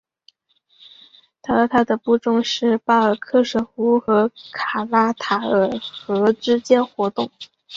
[1.43, 7.29] 他和他的部众是巴尔喀什湖和卡拉塔尔河之间活动。